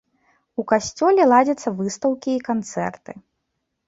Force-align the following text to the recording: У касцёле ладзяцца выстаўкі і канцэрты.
У 0.61 0.63
касцёле 0.69 1.27
ладзяцца 1.31 1.73
выстаўкі 1.81 2.31
і 2.37 2.39
канцэрты. 2.47 3.11